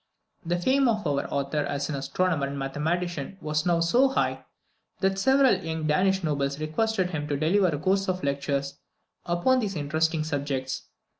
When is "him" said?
7.11-7.27